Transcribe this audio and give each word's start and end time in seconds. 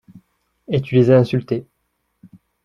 Et 0.67 0.81
tu 0.81 0.95
les 0.95 1.11
as 1.11 1.19
insultés. 1.19 1.67